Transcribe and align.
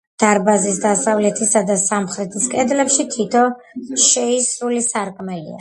დარბაზის 0.21 0.79
დასავლეთისა 0.85 1.61
და 1.67 1.75
სამხრეთის 1.83 2.49
კედლებში 2.55 3.07
თითო 3.17 3.47
შეისრული 4.09 4.85
სარკმელია. 4.91 5.49